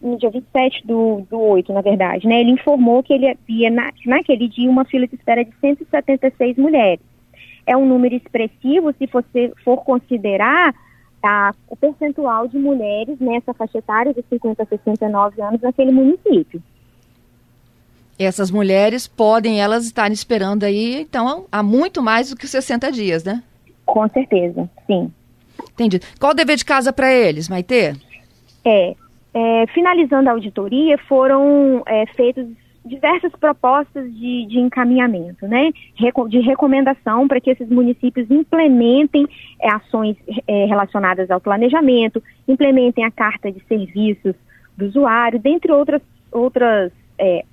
no 0.00 0.16
dia 0.16 0.30
27 0.30 0.86
do, 0.86 1.26
do 1.28 1.38
8, 1.38 1.72
na 1.72 1.80
verdade, 1.80 2.26
né, 2.26 2.40
ele 2.40 2.52
informou 2.52 3.02
que 3.02 3.12
ele 3.12 3.28
havia, 3.28 3.70
na, 3.70 3.90
naquele 4.06 4.48
dia, 4.48 4.70
uma 4.70 4.84
fila 4.84 5.06
de 5.06 5.14
espera 5.14 5.44
de 5.44 5.52
176 5.60 6.56
mulheres. 6.56 7.00
É 7.66 7.76
um 7.76 7.86
número 7.86 8.14
expressivo 8.14 8.94
se 8.98 9.06
você 9.06 9.52
for 9.64 9.78
considerar 9.84 10.74
tá, 11.20 11.54
o 11.68 11.76
percentual 11.76 12.48
de 12.48 12.58
mulheres 12.58 13.18
nessa 13.20 13.52
faixa 13.52 13.78
etária 13.78 14.14
de 14.14 14.24
50 14.28 14.62
a 14.62 14.66
69 14.66 15.42
anos 15.42 15.60
naquele 15.60 15.92
município. 15.92 16.62
Essas 18.18 18.50
mulheres 18.50 19.06
podem 19.06 19.60
elas 19.60 19.84
estarem 19.84 20.12
esperando 20.12 20.64
aí, 20.64 21.02
então, 21.02 21.46
há 21.52 21.62
muito 21.62 22.02
mais 22.02 22.30
do 22.30 22.36
que 22.36 22.48
60 22.48 22.90
dias, 22.90 23.22
né? 23.22 23.42
Com 23.86 24.08
certeza, 24.08 24.68
sim. 24.86 25.12
Entendi. 25.72 26.00
Qual 26.18 26.32
o 26.32 26.34
dever 26.34 26.56
de 26.56 26.64
casa 26.64 26.92
para 26.92 27.12
eles, 27.12 27.48
Maite? 27.48 27.94
É, 28.64 28.94
é, 29.38 29.66
finalizando 29.68 30.28
a 30.28 30.32
auditoria, 30.32 30.98
foram 30.98 31.80
é, 31.86 32.06
feitas 32.06 32.44
diversas 32.84 33.30
propostas 33.32 34.12
de, 34.12 34.46
de 34.46 34.58
encaminhamento, 34.58 35.46
né? 35.46 35.70
de 36.28 36.40
recomendação 36.40 37.28
para 37.28 37.40
que 37.40 37.50
esses 37.50 37.68
municípios 37.68 38.28
implementem 38.30 39.28
é, 39.60 39.70
ações 39.70 40.16
é, 40.46 40.64
relacionadas 40.64 41.30
ao 41.30 41.40
planejamento, 41.40 42.20
implementem 42.48 43.04
a 43.04 43.10
carta 43.12 43.52
de 43.52 43.62
serviços 43.68 44.34
do 44.76 44.86
usuário, 44.86 45.38
dentre 45.38 45.70
outras, 45.70 46.02
outras 46.32 46.90
é, 47.16 47.44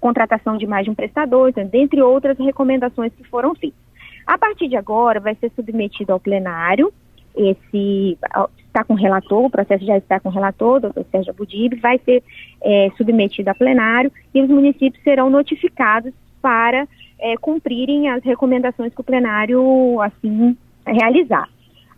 contratação 0.00 0.58
de 0.58 0.66
mais 0.66 0.84
de 0.84 0.90
um 0.90 0.94
prestador, 0.94 1.48
então, 1.48 1.66
dentre 1.66 2.02
outras 2.02 2.36
recomendações 2.36 3.14
que 3.14 3.24
foram 3.24 3.54
feitas. 3.54 3.80
A 4.26 4.36
partir 4.36 4.68
de 4.68 4.76
agora, 4.76 5.20
vai 5.20 5.34
ser 5.36 5.50
submetido 5.56 6.12
ao 6.12 6.20
plenário, 6.20 6.92
esse 7.36 8.18
está 8.66 8.82
com 8.84 8.94
relator, 8.94 9.44
o 9.44 9.50
processo 9.50 9.84
já 9.84 9.96
está 9.96 10.18
com 10.18 10.28
relator, 10.28 10.80
doutor 10.80 11.04
Sérgio 11.10 11.30
Abudib, 11.30 11.74
vai 11.80 11.98
ser 12.04 12.22
é, 12.62 12.90
submetido 12.96 13.48
a 13.50 13.54
plenário 13.54 14.10
e 14.34 14.42
os 14.42 14.48
municípios 14.48 15.02
serão 15.04 15.30
notificados 15.30 16.12
para 16.42 16.86
é, 17.18 17.36
cumprirem 17.36 18.08
as 18.08 18.22
recomendações 18.24 18.92
que 18.92 19.00
o 19.00 19.04
plenário 19.04 20.00
assim 20.00 20.56
realizar. 20.86 21.48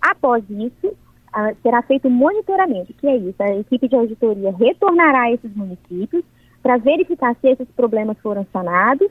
Após 0.00 0.44
isso, 0.50 0.94
será 1.62 1.82
feito 1.82 2.08
um 2.08 2.10
monitoramento, 2.10 2.94
que 2.94 3.06
é 3.06 3.16
isso, 3.16 3.42
a 3.42 3.56
equipe 3.56 3.88
de 3.88 3.96
auditoria 3.96 4.54
retornará 4.56 5.22
a 5.22 5.32
esses 5.32 5.54
municípios 5.54 6.24
para 6.62 6.78
verificar 6.78 7.36
se 7.40 7.48
esses 7.48 7.68
problemas 7.76 8.18
foram 8.22 8.46
sanados 8.52 9.08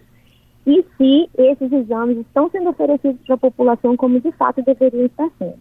e 0.66 0.84
se 0.98 1.30
esses 1.38 1.72
exames 1.72 2.18
estão 2.18 2.50
sendo 2.50 2.70
oferecidos 2.70 3.20
para 3.26 3.36
a 3.36 3.38
população 3.38 3.96
como 3.96 4.20
de 4.20 4.32
fato 4.32 4.64
deveriam 4.64 5.06
estar 5.06 5.30
sendo. 5.38 5.60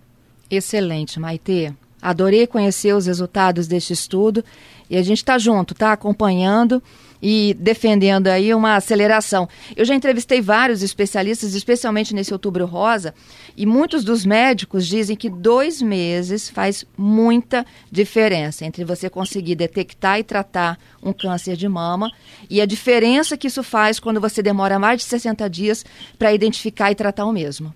Excelente, 0.57 1.19
Maite. 1.19 1.75
Adorei 2.01 2.47
conhecer 2.47 2.95
os 2.95 3.07
resultados 3.07 3.67
deste 3.67 3.95
estudo 3.95 4.45
e 4.91 4.97
a 4.97 5.03
gente 5.03 5.19
está 5.19 5.39
junto, 5.39 5.73
está 5.73 5.91
acompanhando 5.91 6.83
e 7.23 7.57
defendendo 7.59 8.27
aí 8.27 8.53
uma 8.53 8.77
aceleração. 8.77 9.49
Eu 9.75 9.87
já 9.87 9.95
entrevistei 9.95 10.43
vários 10.43 10.83
especialistas, 10.83 11.55
especialmente 11.55 12.15
nesse 12.15 12.35
Outubro 12.35 12.67
Rosa, 12.67 13.15
e 13.57 13.65
muitos 13.65 14.05
dos 14.05 14.27
médicos 14.27 14.87
dizem 14.87 15.17
que 15.17 15.31
dois 15.31 15.81
meses 15.81 16.51
faz 16.51 16.85
muita 16.99 17.65
diferença 17.91 18.67
entre 18.67 18.85
você 18.85 19.09
conseguir 19.09 19.55
detectar 19.55 20.19
e 20.19 20.23
tratar 20.23 20.79
um 21.03 21.15
câncer 21.15 21.57
de 21.57 21.67
mama 21.67 22.13
e 22.51 22.61
a 22.61 22.67
diferença 22.67 23.39
que 23.39 23.47
isso 23.47 23.63
faz 23.63 23.99
quando 23.99 24.21
você 24.21 24.43
demora 24.43 24.79
mais 24.79 25.01
de 25.01 25.05
60 25.07 25.49
dias 25.49 25.87
para 26.19 26.35
identificar 26.35 26.91
e 26.91 26.95
tratar 26.95 27.25
o 27.25 27.33
mesmo. 27.33 27.75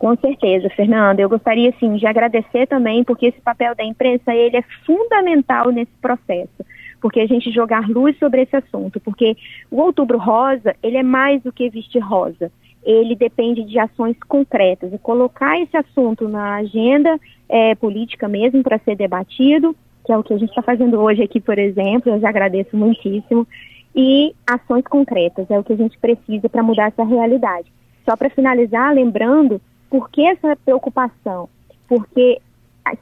Com 0.00 0.16
certeza, 0.16 0.70
Fernanda. 0.70 1.20
Eu 1.20 1.28
gostaria, 1.28 1.74
sim, 1.78 1.96
de 1.96 2.06
agradecer 2.06 2.66
também, 2.66 3.04
porque 3.04 3.26
esse 3.26 3.40
papel 3.42 3.74
da 3.74 3.84
imprensa, 3.84 4.34
ele 4.34 4.56
é 4.56 4.62
fundamental 4.86 5.70
nesse 5.70 5.92
processo 6.00 6.64
porque 7.00 7.20
a 7.20 7.26
gente 7.26 7.50
jogar 7.50 7.88
luz 7.88 8.14
sobre 8.18 8.42
esse 8.42 8.54
assunto, 8.54 9.00
porque 9.00 9.34
o 9.70 9.80
Outubro 9.80 10.18
Rosa, 10.18 10.76
ele 10.82 10.98
é 10.98 11.02
mais 11.02 11.42
do 11.42 11.50
que 11.50 11.70
vestir 11.70 11.98
rosa. 11.98 12.52
Ele 12.84 13.16
depende 13.16 13.64
de 13.64 13.78
ações 13.78 14.16
concretas 14.28 14.92
e 14.92 14.98
colocar 14.98 15.58
esse 15.58 15.74
assunto 15.78 16.28
na 16.28 16.56
agenda 16.56 17.18
é, 17.48 17.74
política 17.74 18.28
mesmo 18.28 18.62
para 18.62 18.78
ser 18.80 18.96
debatido, 18.96 19.74
que 20.04 20.12
é 20.12 20.18
o 20.18 20.22
que 20.22 20.34
a 20.34 20.36
gente 20.36 20.50
está 20.50 20.60
fazendo 20.60 21.00
hoje 21.00 21.22
aqui, 21.22 21.40
por 21.40 21.58
exemplo. 21.58 22.12
Eu 22.12 22.20
já 22.20 22.28
agradeço 22.28 22.76
muitíssimo. 22.76 23.48
E 23.96 24.34
ações 24.46 24.84
concretas 24.84 25.50
é 25.50 25.58
o 25.58 25.64
que 25.64 25.72
a 25.72 25.76
gente 25.76 25.98
precisa 25.98 26.50
para 26.50 26.62
mudar 26.62 26.88
essa 26.88 27.02
realidade. 27.02 27.72
Só 28.04 28.14
para 28.14 28.28
finalizar, 28.28 28.94
lembrando 28.94 29.58
por 29.90 30.08
que 30.08 30.24
essa 30.24 30.56
preocupação? 30.64 31.48
Porque, 31.88 32.40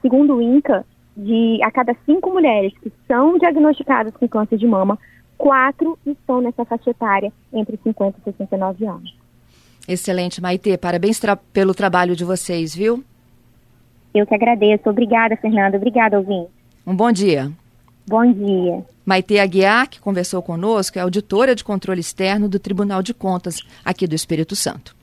segundo 0.01 0.37
o 0.37 0.43
INCA, 0.43 0.85
de 1.15 1.61
a 1.63 1.71
cada 1.71 1.95
cinco 2.07 2.31
mulheres 2.31 2.73
que 2.81 2.91
são 3.07 3.37
diagnosticadas 3.39 4.15
com 4.15 4.27
câncer 4.29 4.57
de 4.57 4.67
mama, 4.67 4.99
quatro 5.37 5.99
estão 6.07 6.41
nessa 6.41 6.65
faixa 6.65 6.91
etária 6.91 7.33
entre 7.53 7.79
50 7.83 8.19
e 8.19 8.33
69 8.33 8.87
anos. 8.87 9.15
Excelente, 9.87 10.41
Maite. 10.41 10.77
Parabéns 10.79 11.19
tra 11.19 11.37
pelo 11.37 11.75
trabalho 11.75 12.17
de 12.17 12.25
vocês, 12.25 12.75
viu? 12.75 13.05
Eu 14.15 14.27
que 14.27 14.35
agradeço. 14.35 14.89
Obrigada, 14.89 15.37
Fernanda. 15.37 15.77
Obrigada, 15.77 16.19
ouvinte. 16.19 16.51
Um 16.87 16.95
bom 16.95 17.13
dia. 17.13 17.51
Bom 18.07 18.33
dia. 18.33 18.85
Maite 19.05 19.39
Aguiar, 19.39 19.89
que 19.89 20.01
conversou 20.01 20.43
conosco, 20.43 20.99
é 20.99 21.03
auditora 21.03 21.55
de 21.55 21.65
controle 21.65 22.01
externo 22.01 22.49
do 22.49 22.59
Tribunal 22.59 23.03
de 23.03 23.13
Contas 23.13 23.61
aqui 23.85 24.07
do 24.07 24.15
Espírito 24.15 24.55
Santo. 24.55 24.98